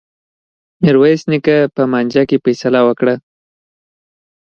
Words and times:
میرويس 0.81 1.21
نیکه 1.31 1.57
په 1.75 1.81
مانجه 1.91 2.23
کي 2.29 2.37
فيصله 2.43 2.79
وکړه. 2.87 3.15